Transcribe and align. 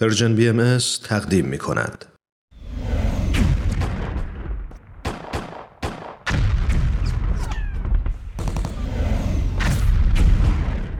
پرژن 0.00 0.34
بی 0.36 0.48
ام 0.48 0.78
تقدیم 1.04 1.44
می 1.44 1.58
کند. 1.58 2.04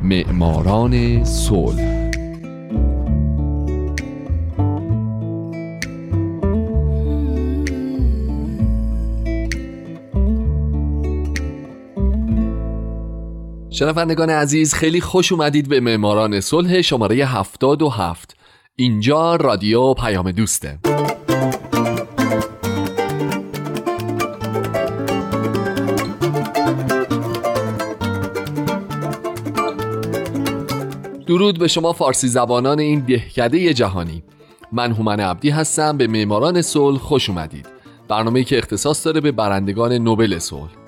معماران 0.03 1.25
صلح 1.25 2.11
شنوندگان 13.71 14.31
عزیز 14.31 14.75
خیلی 14.75 15.01
خوش 15.01 15.33
اومدید 15.33 15.69
به 15.69 15.81
معماران 15.81 16.41
صلح 16.41 16.81
شماره 16.81 17.17
77 17.17 18.28
اینجا 18.81 19.37
رادیو 19.37 19.95
پیام 19.95 20.31
دوسته. 20.31 20.79
درود 31.27 31.59
به 31.59 31.69
شما 31.69 31.93
فارسی 31.93 32.29
زبانان 32.29 32.79
این 32.79 33.01
دهکده 33.01 33.75
جهانی. 33.75 34.23
من 34.73 34.93
هومن 34.93 35.21
عبدی 35.21 35.51
هستم 35.51 35.97
به 35.97 36.07
معماران 36.07 36.63
صلح 36.63 36.99
خوش 36.99 37.29
اومدید. 37.29 37.67
برنامه‌ای 38.09 38.45
که 38.45 38.59
اختصاص 38.59 39.07
داره 39.07 39.21
به 39.21 39.33
برندگان 39.33 39.93
نوبل 39.93 40.39
صلح. 40.39 40.88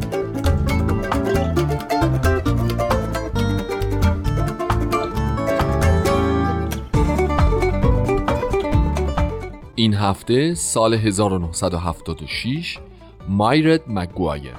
این 9.81 9.93
هفته 9.93 10.53
سال 10.53 10.93
1976 10.93 12.77
مایرد 13.27 13.81
مگوایر. 13.87 14.53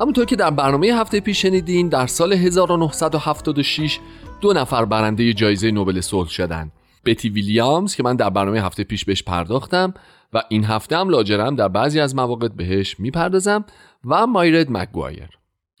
همونطور 0.00 0.24
که 0.24 0.36
در 0.36 0.50
برنامه 0.50 0.86
هفته 0.86 1.20
پیش 1.20 1.42
شنیدین 1.42 1.88
در 1.88 2.06
سال 2.06 2.32
1976 2.32 3.98
دو 4.40 4.52
نفر 4.52 4.84
برنده 4.84 5.32
جایزه 5.32 5.70
نوبل 5.70 6.00
صلح 6.00 6.28
شدن 6.28 6.70
بتی 7.04 7.28
ویلیامز 7.28 7.94
که 7.94 8.02
من 8.02 8.16
در 8.16 8.30
برنامه 8.30 8.60
هفته 8.60 8.84
پیش 8.84 9.04
بهش 9.04 9.22
پرداختم 9.22 9.94
و 10.32 10.42
این 10.48 10.64
هفته 10.64 10.96
هم 10.96 11.08
لاجرم 11.08 11.56
در 11.56 11.68
بعضی 11.68 12.00
از 12.00 12.14
مواقع 12.14 12.48
بهش 12.48 13.00
می‌پردازم 13.00 13.64
و 14.04 14.26
مایرد 14.26 14.66
مگوایر. 14.70 15.28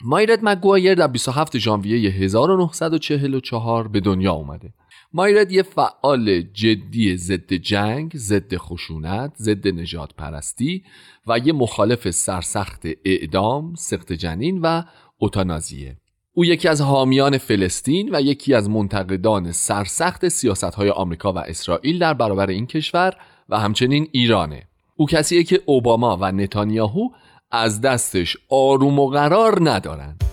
مایرد 0.04 0.38
مگوایر 0.42 0.94
در 0.94 1.06
27 1.06 1.58
ژانویه 1.58 2.10
1944 2.10 3.88
به 3.88 4.00
دنیا 4.00 4.32
اومده. 4.32 4.74
مایرد 5.12 5.52
یه 5.52 5.62
فعال 5.62 6.42
جدی 6.42 7.16
ضد 7.16 7.52
جنگ، 7.52 8.12
ضد 8.16 8.56
خشونت، 8.56 9.32
ضد 9.38 9.68
نجات 9.68 10.14
پرستی 10.14 10.84
و 11.26 11.38
یه 11.38 11.52
مخالف 11.52 12.10
سرسخت 12.10 12.82
اعدام، 13.04 13.74
سخت 13.74 14.12
جنین 14.12 14.60
و 14.60 14.82
اوتانازیه. 15.18 15.96
او 16.34 16.44
یکی 16.44 16.68
از 16.68 16.80
حامیان 16.80 17.38
فلسطین 17.38 18.14
و 18.14 18.20
یکی 18.20 18.54
از 18.54 18.70
منتقدان 18.70 19.52
سرسخت 19.52 20.28
سیاست 20.28 20.64
های 20.64 20.90
آمریکا 20.90 21.32
و 21.32 21.38
اسرائیل 21.38 21.98
در 21.98 22.14
برابر 22.14 22.46
این 22.46 22.66
کشور 22.66 23.14
و 23.48 23.58
همچنین 23.58 24.08
ایرانه 24.12 24.62
او 24.96 25.06
کسیه 25.06 25.44
که 25.44 25.60
اوباما 25.66 26.18
و 26.20 26.32
نتانیاهو 26.32 27.08
از 27.50 27.80
دستش 27.80 28.36
آروم 28.48 28.98
و 28.98 29.08
قرار 29.08 29.70
ندارند 29.70 30.24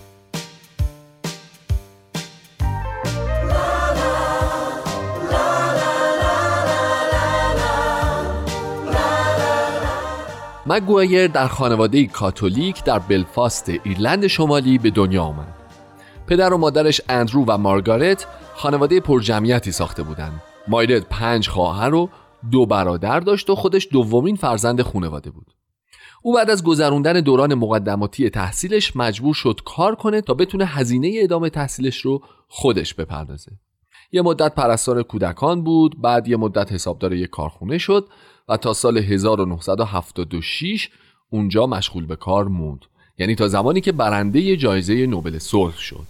مگوایر 10.66 11.26
در 11.26 11.48
خانواده 11.48 12.06
کاتولیک 12.06 12.84
در 12.84 12.98
بلفاست 12.98 13.68
ایرلند 13.84 14.26
شمالی 14.26 14.78
به 14.78 14.90
دنیا 14.90 15.22
آمد. 15.22 15.59
پدر 16.30 16.54
و 16.54 16.58
مادرش 16.58 17.00
اندرو 17.08 17.44
و 17.44 17.58
مارگارت 17.58 18.26
خانواده 18.54 19.00
پرجمعیتی 19.00 19.72
ساخته 19.72 20.02
بودند. 20.02 20.42
مایرد 20.68 21.06
پنج 21.08 21.48
خواهر 21.48 21.94
و 21.94 22.10
دو 22.50 22.66
برادر 22.66 23.20
داشت 23.20 23.50
و 23.50 23.54
خودش 23.54 23.88
دومین 23.92 24.36
فرزند 24.36 24.82
خانواده 24.82 25.30
بود. 25.30 25.46
او 26.22 26.34
بعد 26.34 26.50
از 26.50 26.64
گذروندن 26.64 27.20
دوران 27.20 27.54
مقدماتی 27.54 28.30
تحصیلش 28.30 28.96
مجبور 28.96 29.34
شد 29.34 29.60
کار 29.64 29.94
کنه 29.94 30.20
تا 30.20 30.34
بتونه 30.34 30.64
هزینه 30.64 31.12
ادامه 31.22 31.50
تحصیلش 31.50 32.00
رو 32.00 32.22
خودش 32.48 32.94
بپردازه. 32.94 33.52
یه 34.12 34.22
مدت 34.22 34.54
پرستار 34.54 35.02
کودکان 35.02 35.64
بود، 35.64 36.02
بعد 36.02 36.28
یه 36.28 36.36
مدت 36.36 36.72
حسابدار 36.72 37.12
یک 37.12 37.30
کارخونه 37.30 37.78
شد 37.78 38.08
و 38.48 38.56
تا 38.56 38.72
سال 38.72 38.98
1976 38.98 40.88
اونجا 41.30 41.66
مشغول 41.66 42.06
به 42.06 42.16
کار 42.16 42.48
موند. 42.48 42.80
یعنی 43.20 43.34
تا 43.34 43.48
زمانی 43.48 43.80
که 43.80 43.92
برنده 43.92 44.56
جایزه 44.56 45.06
نوبل 45.06 45.38
صلح 45.38 45.78
شد. 45.78 46.06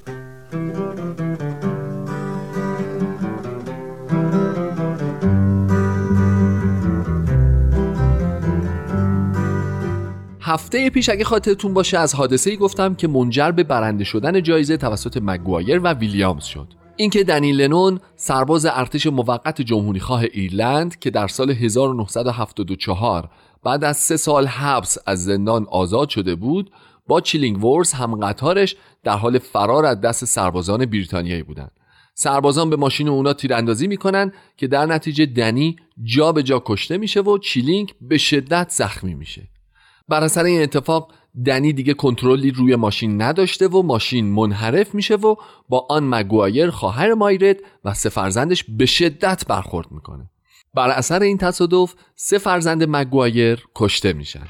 هفته 10.41 10.91
پیش 10.91 11.09
اگه 11.09 11.25
خاطرتون 11.25 11.75
باشه 11.75 11.99
از 11.99 12.15
حادثه 12.15 12.51
ای 12.51 12.57
گفتم 12.57 12.95
که 12.95 13.09
منجر 13.09 13.51
به 13.51 13.63
برنده 13.63 14.05
شدن 14.05 14.43
جایزه 14.43 14.77
توسط 14.77 15.19
مگوایر 15.23 15.79
و 15.79 15.93
ویلیامز 15.93 16.45
شد 16.45 16.75
اینکه 16.97 17.25
دنی 17.25 17.53
لنون 17.53 18.01
سرباز 18.17 18.67
ارتش 18.67 19.07
موقت 19.07 19.61
جمهوری 19.61 20.01
خواه 20.01 20.23
ایرلند 20.33 20.99
که 20.99 21.11
در 21.11 21.29
سال 21.29 21.51
1974 21.51 23.29
بعد 23.65 23.85
از 23.85 23.97
سه 23.97 24.17
سال 24.17 24.47
حبس 24.47 24.99
از 25.07 25.25
زندان 25.25 25.67
آزاد 25.71 26.09
شده 26.09 26.35
بود 26.35 26.71
با 27.11 27.21
چیلینگ 27.21 27.65
ورز 27.65 27.93
هم 27.93 28.15
قطارش 28.15 28.77
در 29.05 29.17
حال 29.17 29.39
فرار 29.39 29.87
از 29.87 30.01
دست 30.01 30.25
سربازان 30.25 30.87
بریتانیایی 30.87 31.43
بودند. 31.43 31.71
سربازان 32.15 32.71
به 32.71 32.77
ماشین 32.77 33.09
اونا 33.09 33.33
تیراندازی 33.33 33.87
می‌کنن 33.87 34.33
که 34.57 34.67
در 34.67 34.87
نتیجه 34.87 35.27
دنی 35.27 35.77
جا 36.05 36.33
به 36.33 36.43
جا 36.43 36.63
کشته 36.67 36.99
میشه 36.99 37.21
و 37.21 37.39
چیلینگ 37.39 37.95
به 38.01 38.19
شدت 38.19 38.71
زخمی 38.71 39.15
میشه. 39.15 39.49
بر 40.09 40.25
اثر 40.25 40.45
این 40.45 40.63
اتفاق 40.63 41.13
دنی 41.47 41.73
دیگه 41.73 41.95
کنترلی 41.95 42.51
روی 42.51 42.77
ماشین 42.77 43.23
نداشته 43.23 43.69
و 43.69 43.83
ماشین 43.83 44.27
منحرف 44.27 44.95
میشه 44.95 45.15
و 45.15 45.35
با 45.69 45.87
آن 45.91 46.09
مگوایر 46.09 46.71
خواهر 46.71 47.15
مایرد 47.15 47.57
و 47.85 47.95
سه 47.95 48.09
فرزندش 48.09 48.65
به 48.69 48.87
شدت 48.87 49.45
برخورد 49.49 49.93
می‌کنه. 49.93 50.31
بر 50.75 50.89
اثر 50.89 51.23
این 51.23 51.39
تصادف 51.39 51.95
سه 52.15 52.39
فرزند 52.39 52.85
مگوایر 52.89 53.65
کشته 53.75 54.13
میشن. 54.13 54.47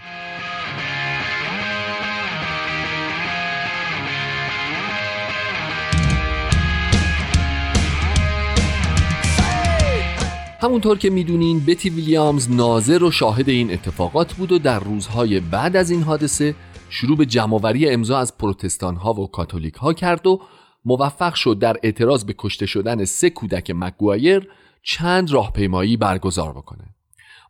همونطور 10.63 10.99
که 10.99 11.11
می‌دونین 11.11 11.65
بتی 11.67 11.91
ویلیامز 11.91 12.51
ناظر 12.51 13.05
و 13.05 13.11
شاهد 13.11 13.49
این 13.49 13.73
اتفاقات 13.73 14.35
بود 14.35 14.53
و 14.53 14.59
در 14.59 14.81
روزهای 14.81 15.41
بعد 15.41 15.77
از 15.77 15.91
این 15.91 16.03
حادثه 16.03 16.55
شروع 16.91 17.17
به 17.17 17.27
جمعوری 17.27 17.89
امضا 17.89 18.19
از 18.19 18.39
پروتستان 18.39 18.97
ها 18.97 19.13
و 19.13 19.31
کاتولیک 19.31 19.75
ها 19.75 19.93
کرد 19.93 20.27
و 20.27 20.41
موفق 20.85 21.35
شد 21.35 21.59
در 21.59 21.77
اعتراض 21.83 22.25
به 22.25 22.35
کشته 22.39 22.67
شدن 22.67 23.05
سه 23.05 23.31
کودک 23.31 23.73
مگوایر 23.75 24.49
چند 24.83 25.31
راهپیمایی 25.31 25.97
برگزار 25.97 26.53
بکنه. 26.53 26.85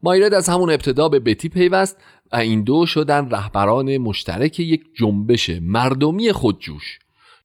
مایرد 0.02 0.34
از 0.34 0.48
همون 0.48 0.70
ابتدا 0.70 1.08
به 1.08 1.20
بتی 1.20 1.48
پیوست 1.48 1.96
و 2.32 2.36
این 2.36 2.62
دو 2.62 2.86
شدن 2.86 3.30
رهبران 3.30 3.98
مشترک 3.98 4.60
یک 4.60 4.82
جنبش 4.96 5.50
مردمی 5.62 6.32
خودجوش. 6.32 6.98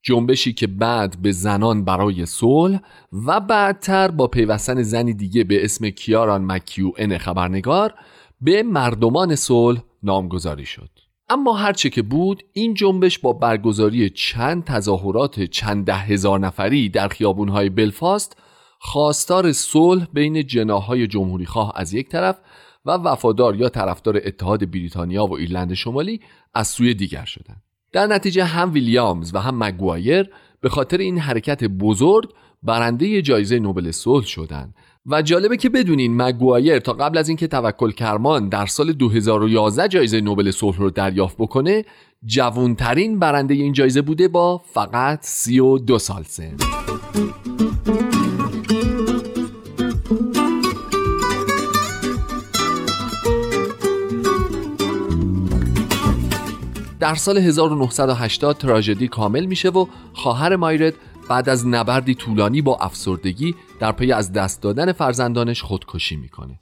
جنبشی 0.06 0.52
که 0.52 0.66
بعد 0.66 1.16
به 1.22 1.32
زنان 1.32 1.84
برای 1.84 2.26
صلح 2.26 2.80
و 3.26 3.40
بعدتر 3.40 4.08
با 4.08 4.26
پیوستن 4.26 4.82
زنی 4.82 5.14
دیگه 5.14 5.44
به 5.44 5.64
اسم 5.64 5.90
کیاران 5.90 6.44
مکیو 6.44 6.92
ان 6.96 7.18
خبرنگار 7.18 7.94
به 8.40 8.62
مردمان 8.62 9.34
صلح 9.34 9.82
نامگذاری 10.02 10.66
شد 10.66 10.90
اما 11.28 11.52
هرچه 11.52 11.90
که 11.90 12.02
بود 12.02 12.42
این 12.52 12.74
جنبش 12.74 13.18
با 13.18 13.32
برگزاری 13.32 14.10
چند 14.10 14.64
تظاهرات 14.64 15.40
چند 15.40 15.84
ده 15.84 15.96
هزار 15.96 16.38
نفری 16.38 16.88
در 16.88 17.08
خیابونهای 17.08 17.68
بلفاست 17.68 18.36
خواستار 18.78 19.52
صلح 19.52 20.06
بین 20.12 20.46
جناهای 20.46 21.06
جمهوری 21.06 21.46
خواه 21.46 21.72
از 21.74 21.94
یک 21.94 22.08
طرف 22.08 22.38
و 22.84 22.90
وفادار 22.90 23.56
یا 23.56 23.68
طرفدار 23.68 24.20
اتحاد 24.24 24.70
بریتانیا 24.70 25.26
و 25.26 25.36
ایرلند 25.36 25.74
شمالی 25.74 26.20
از 26.54 26.68
سوی 26.68 26.94
دیگر 26.94 27.24
شدند. 27.24 27.65
در 27.96 28.06
نتیجه 28.06 28.44
هم 28.44 28.72
ویلیامز 28.72 29.34
و 29.34 29.38
هم 29.38 29.64
مگوایر 29.64 30.30
به 30.60 30.68
خاطر 30.68 30.98
این 30.98 31.18
حرکت 31.18 31.64
بزرگ 31.64 32.28
برنده 32.62 33.22
جایزه 33.22 33.58
نوبل 33.58 33.90
صلح 33.90 34.24
شدند. 34.24 34.74
و 35.06 35.22
جالبه 35.22 35.56
که 35.56 35.68
بدونین 35.68 36.22
مگوایر 36.22 36.78
تا 36.78 36.92
قبل 36.92 37.18
از 37.18 37.28
اینکه 37.28 37.46
توکل 37.46 37.90
کرمان 37.90 38.48
در 38.48 38.66
سال 38.66 38.92
2011 38.92 39.88
جایزه 39.88 40.20
نوبل 40.20 40.50
صلح 40.50 40.78
رو 40.78 40.90
دریافت 40.90 41.36
بکنه 41.38 41.84
جوانترین 42.24 43.18
برنده 43.18 43.54
این 43.54 43.72
جایزه 43.72 44.02
بوده 44.02 44.28
با 44.28 44.58
فقط 44.58 45.18
32 45.22 45.98
سال 45.98 46.22
سن. 46.22 46.56
در 57.00 57.14
سال 57.14 57.38
1980 57.38 58.58
تراژدی 58.58 59.08
کامل 59.08 59.44
میشه 59.44 59.68
و 59.68 59.86
خواهر 60.14 60.56
مایرد 60.56 60.94
بعد 61.28 61.48
از 61.48 61.66
نبردی 61.66 62.14
طولانی 62.14 62.62
با 62.62 62.76
افسردگی 62.76 63.54
در 63.80 63.92
پی 63.92 64.12
از 64.12 64.32
دست 64.32 64.62
دادن 64.62 64.92
فرزندانش 64.92 65.62
خودکشی 65.62 66.16
می‌کنه. 66.16 66.60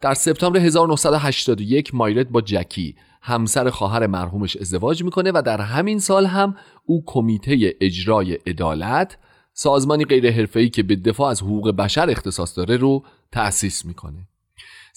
در 0.00 0.14
سپتامبر 0.14 0.60
1981 0.60 1.94
مایرد 1.94 2.30
با 2.30 2.40
جکی 2.40 2.96
همسر 3.22 3.70
خواهر 3.70 4.06
مرحومش 4.06 4.56
ازدواج 4.56 5.04
می‌کنه 5.04 5.30
و 5.34 5.42
در 5.46 5.60
همین 5.60 5.98
سال 5.98 6.26
هم 6.26 6.56
او 6.86 7.02
کمیته 7.06 7.74
اجرای 7.80 8.32
عدالت 8.32 9.18
سازمانی 9.52 10.04
غیر 10.04 10.30
حرفه‌ای 10.30 10.68
که 10.68 10.82
به 10.82 10.96
دفاع 10.96 11.30
از 11.30 11.42
حقوق 11.42 11.70
بشر 11.70 12.10
اختصاص 12.10 12.58
داره 12.58 12.76
رو 12.76 13.04
تأسیس 13.32 13.84
می‌کنه. 13.84 14.28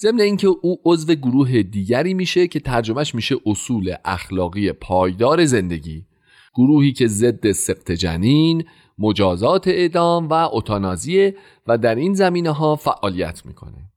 ضمن 0.00 0.20
اینکه 0.20 0.46
او 0.46 0.80
عضو 0.84 1.14
گروه 1.14 1.62
دیگری 1.62 2.14
میشه 2.14 2.48
که 2.48 2.60
ترجمهش 2.60 3.14
میشه 3.14 3.36
اصول 3.46 3.94
اخلاقی 4.04 4.72
پایدار 4.72 5.44
زندگی. 5.44 6.04
گروهی 6.54 6.92
که 6.92 7.06
ضد 7.06 7.52
سقط 7.52 7.92
جنین 7.92 8.64
مجازات 8.98 9.68
اعدام 9.68 10.28
و 10.28 10.48
اتانازیه 10.52 11.36
و 11.66 11.78
در 11.78 11.94
این 11.94 12.14
زمینه 12.14 12.50
ها 12.50 12.76
فعالیت 12.76 13.46
می‌کنه. 13.46 13.90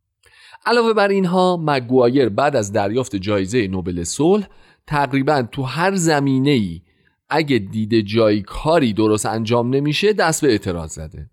علاوه 0.66 0.94
بر 0.94 1.08
اینها 1.08 1.58
مگوایر 1.66 2.30
بعد 2.30 2.56
از 2.56 2.72
دریافت 2.72 3.16
جایزه 3.16 3.68
نوبل 3.68 4.04
صلح 4.04 4.48
تقریبا 4.88 5.42
تو 5.52 5.64
هر 5.64 5.96
زمینه 5.96 6.50
ای 6.50 6.82
اگه 7.30 7.58
دیده 7.58 8.02
جای 8.02 8.42
کاری 8.42 8.94
درست 8.94 9.26
انجام 9.26 9.76
نمیشه 9.76 10.14
دست 10.14 10.42
به 10.42 10.52
اعتراض 10.52 10.92
زده. 10.92 11.30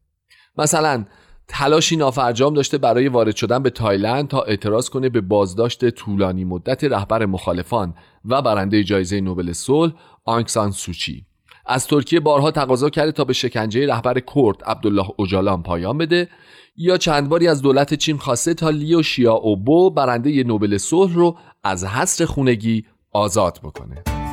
مثلا 0.58 1.04
تلاشی 1.48 1.96
نافرجام 1.96 2.54
داشته 2.54 2.78
برای 2.78 3.08
وارد 3.08 3.36
شدن 3.36 3.62
به 3.62 3.70
تایلند 3.70 4.28
تا 4.28 4.42
اعتراض 4.42 4.88
کنه 4.88 5.08
به 5.08 5.20
بازداشت 5.20 5.90
طولانی 5.90 6.44
مدت 6.44 6.84
رهبر 6.84 7.26
مخالفان 7.26 7.94
و 8.24 8.42
برنده 8.42 8.84
جایزه 8.84 9.20
نوبل 9.20 9.52
صلح 9.52 9.92
آنکسان 10.24 10.70
سوچی 10.70 11.26
از 11.66 11.86
ترکیه 11.86 12.20
بارها 12.20 12.50
تقاضا 12.50 12.90
کرده 12.90 13.12
تا 13.12 13.24
به 13.24 13.32
شکنجه 13.32 13.86
رهبر 13.86 14.20
کرد 14.20 14.64
عبدالله 14.66 15.06
اوجالان 15.16 15.62
پایان 15.62 15.98
بده. 15.98 16.28
یا 16.76 16.96
چند 16.96 17.28
باری 17.28 17.48
از 17.48 17.62
دولت 17.62 17.94
چین 17.94 18.16
خواسته 18.16 18.54
تا 18.54 18.70
لیو 18.70 19.02
شیا 19.02 19.32
اوبو 19.32 19.90
برنده 19.90 20.44
نوبل 20.44 20.78
صلح 20.78 21.14
رو 21.14 21.36
از 21.64 21.84
حصر 21.84 22.24
خونگی 22.24 22.84
آزاد 23.12 23.60
بکنه. 23.62 24.25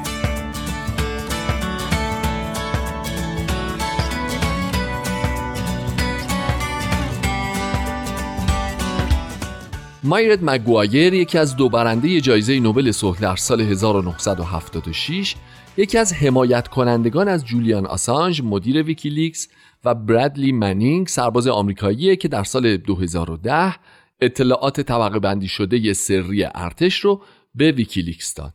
مایرد 10.05 10.39
مگوایر 10.41 11.13
یکی 11.13 11.37
از 11.37 11.55
دو 11.55 11.69
برنده 11.69 12.21
جایزه 12.21 12.59
نوبل 12.59 12.91
صلح 12.91 13.19
در 13.19 13.35
سال 13.35 13.61
1976 13.61 15.35
یکی 15.77 15.97
از 15.97 16.13
حمایت 16.13 16.67
کنندگان 16.67 17.27
از 17.27 17.45
جولیان 17.45 17.85
آسانج 17.85 18.41
مدیر 18.43 18.83
ویکیلیکس 18.83 19.47
و 19.85 19.95
برادلی 19.95 20.51
منینگ 20.51 21.07
سرباز 21.07 21.47
آمریکایی 21.47 22.15
که 22.15 22.27
در 22.27 22.43
سال 22.43 22.77
2010 22.77 23.75
اطلاعات 24.21 24.81
طبقه 24.81 25.19
بندی 25.19 25.47
شده 25.47 25.93
سری 25.93 26.45
ارتش 26.55 26.99
رو 26.99 27.21
به 27.55 27.71
ویکیلیکس 27.71 28.33
داد. 28.33 28.53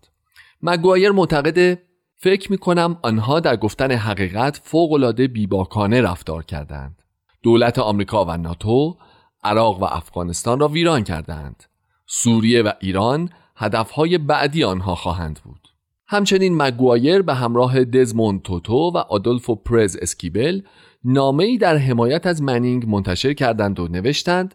مگوایر 0.62 1.11
معتقده 1.11 1.83
فکر 2.17 2.53
می 2.53 2.59
کنم 2.59 2.99
آنها 3.03 3.41
در 3.41 3.56
گفتن 3.56 3.93
حقیقت 3.93 4.61
فوقالعاده 4.65 5.29
بیباکانه 5.29 6.00
رفتار 6.00 6.45
کردند. 6.45 7.03
دولت 7.43 7.79
آمریکا 7.79 8.25
و 8.25 8.37
ناتو 8.37 8.97
عراق 9.44 9.82
و 9.82 9.85
افغانستان 9.85 10.61
را 10.61 10.69
ویران 10.69 11.05
کردند 11.05 11.64
سوریه 12.06 12.62
و 12.62 12.73
ایران 12.81 13.31
هدفهای 13.56 14.19
بعدی 14.19 14.64
آنها 14.64 14.94
خواهند 14.94 15.40
بود. 15.44 15.69
همچنین 16.06 16.62
مگوایر 16.62 17.23
به 17.23 17.35
همراه 17.35 17.85
دزموند 17.85 18.43
توتو 18.43 18.90
و 18.94 18.96
آدولفو 18.96 19.55
پرز 19.55 19.96
اسکیبل 19.96 20.61
نامه‌ای 21.05 21.58
در 21.58 21.76
حمایت 21.76 22.26
از 22.26 22.43
منینگ 22.43 22.88
منتشر 22.88 23.32
کردند 23.32 23.81
و 23.81 23.88
نوشتند 23.88 24.55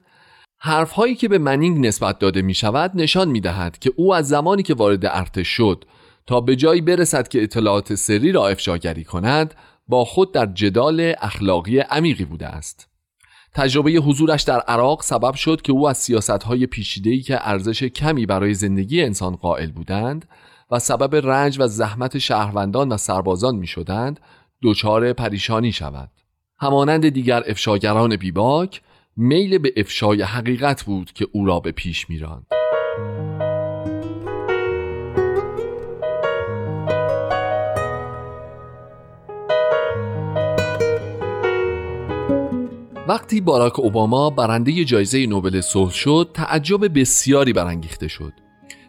حرفهایی 0.60 1.16
که 1.16 1.28
به 1.28 1.38
منینگ 1.38 1.86
نسبت 1.88 2.20
داده 2.20 2.42
می 2.42 2.54
شود 2.54 2.92
نشان 2.96 3.30
می 3.30 3.42
دهد 3.42 3.80
که 3.80 3.92
او 3.96 4.14
از 4.14 4.28
زمانی 4.28 4.64
که 4.64 4.74
وارد 4.74 5.06
ارتش 5.06 5.48
شد 5.48 5.86
تا 6.28 6.42
به 6.42 6.56
جایی 6.56 6.82
برسد 6.82 7.28
که 7.28 7.44
اطلاعات 7.44 7.96
سری 7.96 8.32
را 8.32 8.48
افشاگری 8.48 9.04
کند 9.04 9.54
با 9.88 10.06
خود 10.06 10.34
در 10.34 10.46
جدال 10.46 11.14
اخلاقی 11.22 11.80
عمیقی 11.80 12.26
بوده 12.26 12.48
است. 12.48 12.93
تجربه 13.56 13.92
حضورش 13.92 14.44
در 14.44 14.60
عراق 14.60 15.02
سبب 15.02 15.34
شد 15.34 15.62
که 15.62 15.72
او 15.72 15.90
از 15.90 15.98
سیاستهای 15.98 16.66
پیشیده‌ای 16.66 17.22
که 17.22 17.50
ارزش 17.50 17.84
کمی 17.84 18.26
برای 18.26 18.54
زندگی 18.54 19.02
انسان 19.02 19.36
قائل 19.36 19.72
بودند 19.72 20.26
و 20.72 20.80
سبب 20.80 21.16
رنج 21.16 21.60
و 21.60 21.68
زحمت 21.68 22.18
شهروندان 22.18 22.92
و 22.92 22.98
سربازان 22.98 23.56
می 23.56 23.68
شدند 23.68 24.20
دچار 24.64 25.14
پریشانی 25.14 25.72
شود 25.72 26.10
همانند 26.60 27.10
دیگر 27.10 27.44
افشاگران 27.48 28.16
بیباک 28.16 28.82
میل 29.18 29.58
به 29.58 29.74
افشای 29.78 30.22
حقیقت 30.22 30.84
بود 30.84 31.12
که 31.12 31.28
او 31.32 31.46
را 31.46 31.60
به 31.60 31.72
پیش 31.72 32.10
میراند. 32.10 32.48
وقتی 43.08 43.42
باراک 43.42 43.80
اوباما 43.80 44.30
برنده 44.30 44.86
جایزه 44.86 45.26
نوبل 45.26 45.62
صلح 45.62 45.92
شد 45.92 46.30
تعجب 46.34 47.00
بسیاری 47.00 47.54
برانگیخته 47.54 48.08
شد. 48.08 48.34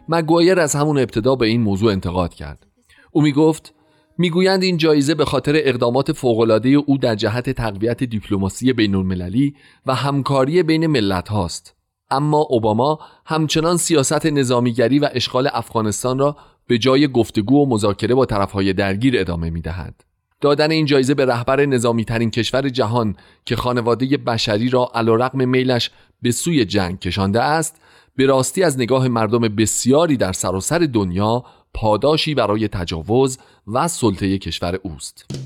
مگوایر 0.09 0.59
از 0.59 0.75
همون 0.75 0.97
ابتدا 0.97 1.35
به 1.35 1.45
این 1.47 1.61
موضوع 1.61 1.91
انتقاد 1.91 2.33
کرد. 2.33 2.67
او 3.11 3.21
می 3.21 3.31
گفت 3.31 3.73
می‌گویند 4.17 4.63
این 4.63 4.77
جایزه 4.77 5.15
به 5.15 5.25
خاطر 5.25 5.53
اقدامات 5.55 6.11
فوقالعاده 6.11 6.69
او 6.69 6.97
در 6.97 7.15
جهت 7.15 7.49
تقویت 7.49 8.03
دیپلماسی 8.03 8.73
بین 8.73 8.95
المللی 8.95 9.55
و 9.85 9.95
همکاری 9.95 10.63
بین 10.63 10.87
ملت 10.87 11.29
هاست 11.29 11.75
اما 12.11 12.47
اوباما 12.49 12.99
همچنان 13.25 13.77
سیاست 13.77 14.25
نظامیگری 14.25 14.99
و 14.99 15.09
اشغال 15.13 15.49
افغانستان 15.53 16.19
را 16.19 16.37
به 16.67 16.77
جای 16.77 17.07
گفتگو 17.07 17.63
و 17.63 17.69
مذاکره 17.69 18.15
با 18.15 18.25
طرفهای 18.25 18.73
درگیر 18.73 19.19
ادامه 19.19 19.49
می 19.49 19.61
دهد. 19.61 20.14
دادن 20.45 20.71
این 20.71 20.85
جایزه 20.85 21.13
به 21.13 21.25
رهبر 21.25 21.65
نظامی 21.65 22.05
ترین 22.05 22.31
کشور 22.31 22.69
جهان 22.69 23.15
که 23.45 23.55
خانواده 23.55 24.17
بشری 24.17 24.69
را 24.69 24.91
علیرغم 24.95 25.49
میلش 25.49 25.91
به 26.21 26.31
سوی 26.31 26.65
جنگ 26.65 26.99
کشانده 26.99 27.41
است 27.41 27.81
به 28.15 28.25
راستی 28.25 28.63
از 28.63 28.79
نگاه 28.79 29.07
مردم 29.07 29.39
بسیاری 29.39 30.17
در 30.17 30.33
سراسر 30.33 30.79
دنیا 30.79 31.43
پاداشی 31.73 32.35
برای 32.35 32.67
تجاوز 32.67 33.37
و 33.67 33.87
سلطه 33.87 34.37
کشور 34.37 34.79
اوست. 34.83 35.44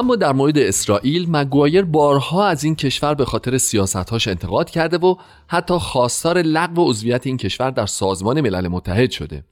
اما 0.00 0.16
در 0.16 0.32
مورد 0.32 0.58
اسرائیل 0.58 1.30
مگوایر 1.30 1.84
بارها 1.84 2.46
از 2.46 2.64
این 2.64 2.76
کشور 2.76 3.14
به 3.14 3.24
خاطر 3.24 3.58
سیاستهاش 3.58 4.28
انتقاد 4.28 4.70
کرده 4.70 4.98
و 4.98 5.14
حتی 5.48 5.74
خواستار 5.78 6.42
لغو 6.42 6.88
عضویت 6.88 7.26
این 7.26 7.36
کشور 7.36 7.70
در 7.70 7.86
سازمان 7.86 8.40
ملل 8.40 8.68
متحد 8.68 9.10
شده. 9.10 9.44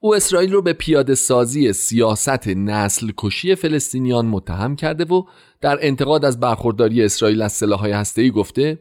او 0.00 0.14
اسرائیل 0.14 0.52
رو 0.52 0.62
به 0.62 0.72
پیاده 0.72 1.14
سازی 1.14 1.72
سیاست 1.72 2.48
نسل 2.48 3.12
کشی 3.16 3.54
فلسطینیان 3.54 4.26
متهم 4.26 4.76
کرده 4.76 5.04
و 5.04 5.22
در 5.60 5.78
انتقاد 5.80 6.24
از 6.24 6.40
برخورداری 6.40 7.04
اسرائیل 7.04 7.42
از 7.42 7.52
سلاحهای 7.52 7.92
هسته‌ای 7.92 8.30
گفته 8.30 8.78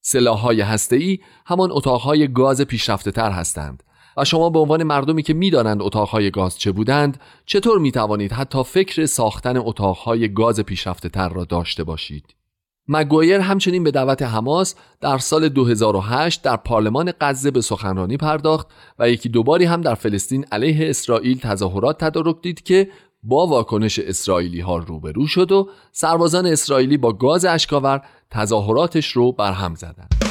سلاحهای 0.00 0.60
هسته‌ای 0.60 1.18
همان 1.46 1.72
اتاقهای 1.72 2.28
گاز 2.32 2.60
پیشرفته 2.60 3.10
تر 3.10 3.30
هستند. 3.30 3.82
و 4.16 4.24
شما 4.24 4.50
به 4.50 4.58
عنوان 4.58 4.82
مردمی 4.82 5.22
که 5.22 5.34
می‌دانند 5.34 5.82
اتاقهای 5.82 6.30
گاز 6.30 6.58
چه 6.58 6.72
بودند 6.72 7.20
چطور 7.46 7.78
می 7.78 7.92
توانید 7.92 8.32
حتی 8.32 8.64
فکر 8.64 9.06
ساختن 9.06 9.56
اتاقهای 9.56 10.28
گاز 10.28 10.60
پیشرفته 10.60 11.08
تر 11.08 11.28
را 11.28 11.44
داشته 11.44 11.84
باشید 11.84 12.34
مگوایر 12.88 13.40
همچنین 13.40 13.84
به 13.84 13.90
دعوت 13.90 14.22
حماس 14.22 14.74
در 15.00 15.18
سال 15.18 15.48
2008 15.48 16.42
در 16.42 16.56
پارلمان 16.56 17.12
غزه 17.20 17.50
به 17.50 17.60
سخنرانی 17.60 18.16
پرداخت 18.16 18.66
و 18.98 19.10
یکی 19.10 19.28
دوباری 19.28 19.64
هم 19.64 19.80
در 19.80 19.94
فلسطین 19.94 20.44
علیه 20.52 20.90
اسرائیل 20.90 21.38
تظاهرات 21.38 22.04
تدارک 22.04 22.36
دید 22.42 22.62
که 22.62 22.88
با 23.22 23.46
واکنش 23.46 23.98
اسرائیلی 23.98 24.60
ها 24.60 24.76
روبرو 24.76 25.26
شد 25.26 25.52
و 25.52 25.68
سربازان 25.92 26.46
اسرائیلی 26.46 26.96
با 26.96 27.12
گاز 27.12 27.44
اشکاور 27.44 28.00
تظاهراتش 28.30 29.12
رو 29.12 29.32
برهم 29.32 29.74
زدند. 29.74 30.23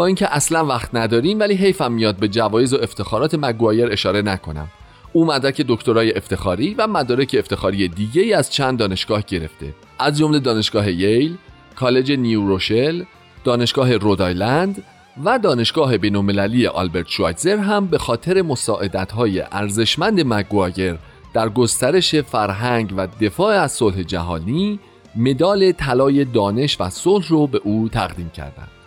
با 0.00 0.06
اینکه 0.06 0.34
اصلا 0.34 0.66
وقت 0.66 0.94
نداریم 0.94 1.40
ولی 1.40 1.54
حیفم 1.54 1.92
میاد 1.92 2.16
به 2.16 2.28
جوایز 2.28 2.74
و 2.74 2.76
افتخارات 2.82 3.34
مگوایر 3.34 3.92
اشاره 3.92 4.22
نکنم 4.22 4.68
او 5.12 5.26
مدرک 5.26 5.64
دکترای 5.68 6.16
افتخاری 6.16 6.74
و 6.74 6.86
مدارک 6.86 7.36
افتخاری 7.38 7.88
دیگه 7.88 8.22
ای 8.22 8.34
از 8.34 8.52
چند 8.52 8.78
دانشگاه 8.78 9.22
گرفته 9.22 9.74
از 9.98 10.18
جمله 10.18 10.38
دانشگاه 10.38 10.90
ییل، 10.90 11.36
کالج 11.76 12.12
نیو 12.12 12.46
روشل، 12.46 13.04
دانشگاه 13.44 13.96
رودایلند 13.96 14.82
و 15.24 15.38
دانشگاه 15.38 15.98
بینالمللی 15.98 16.66
آلبرت 16.66 17.08
شوایتزر 17.08 17.56
هم 17.56 17.86
به 17.86 17.98
خاطر 17.98 18.42
مساعدت‌های 18.42 19.40
ارزشمند 19.52 20.20
مگوایر 20.26 20.98
در 21.34 21.48
گسترش 21.48 22.14
فرهنگ 22.14 22.94
و 22.96 23.06
دفاع 23.20 23.54
از 23.54 23.72
صلح 23.72 24.02
جهانی 24.02 24.78
مدال 25.16 25.72
طلای 25.72 26.24
دانش 26.24 26.80
و 26.80 26.90
صلح 26.90 27.28
رو 27.28 27.46
به 27.46 27.60
او 27.64 27.88
تقدیم 27.88 28.30
کردند. 28.30 28.79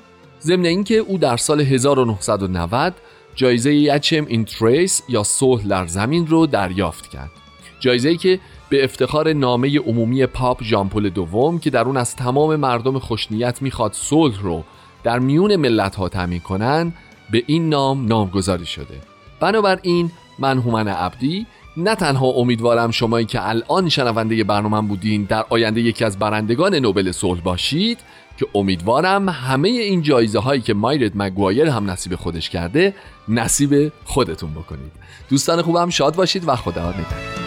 ضمن 0.44 0.66
اینکه 0.66 0.96
او 0.96 1.18
در 1.18 1.38
سال 1.38 1.62
1990 1.62 2.94
جایزه 3.36 3.76
Pacem 3.76 4.26
in 4.26 4.46
Terris 4.46 5.02
یا 5.10 5.24
صلح 5.24 5.64
در 5.68 5.88
زمین 5.88 6.28
رو 6.28 6.46
دریافت 6.46 7.08
کرد. 7.08 7.32
جایزه 7.80 8.16
که 8.16 8.40
به 8.70 8.84
افتخار 8.84 9.34
نامه 9.34 9.80
عمومی 9.80 10.26
پاپ 10.26 10.64
ژان 10.64 10.87
پل 10.87 11.10
دوم 11.10 11.60
که 11.60 11.70
در 11.70 11.84
اون 11.84 11.98
از 11.98 12.16
تمام 12.16 12.56
مردم 12.56 13.00
خوشنیت 13.00 13.62
می‌خواد 13.62 13.94
صلح 13.94 14.42
رو 14.42 14.64
در 15.04 15.20
میون 15.20 15.56
ملت 15.56 15.96
ها 15.96 16.10
تامین 16.10 16.40
کنن 16.40 16.94
به 17.32 17.44
این 17.48 17.70
نام 17.70 18.06
نامگذاری 18.06 18.66
شده 18.66 19.02
بنابراین 19.40 20.12
من 20.40 20.58
هومن 20.58 20.88
عبدی 20.88 21.46
نه 21.78 21.96
تنها 21.96 22.28
امیدوارم 22.28 22.92
شمایی 22.92 23.26
که 23.26 23.50
الان 23.50 23.90
شنونده 23.90 24.44
برنامه 24.44 24.88
بودین 24.88 25.24
در 25.24 25.46
آینده 25.50 25.82
یکی 25.82 26.06
از 26.06 26.20
برندگان 26.20 26.76
نوبل 26.76 27.12
صلح 27.12 27.42
باشید 27.42 28.00
که 28.38 28.48
امیدوارم 28.56 29.30
همه 29.30 29.70
این 29.70 30.02
جایزه 30.02 30.40
هایی 30.40 30.62
که 30.62 30.74
مایرت 30.74 31.12
مگوایر 31.16 31.68
هم 31.68 31.90
نصیب 31.90 32.16
خودش 32.16 32.50
کرده 32.50 32.94
نصیب 33.28 33.92
خودتون 34.06 34.54
بکنید. 34.54 34.92
دوستان 35.30 35.62
خوبم 35.62 35.90
شاد 35.90 36.16
باشید 36.16 36.48
و 36.48 36.56
خدا 36.56 36.90
نگهدار 36.90 37.43